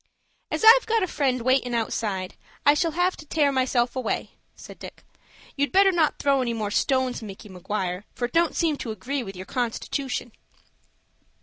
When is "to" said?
3.17-3.25, 8.77-8.89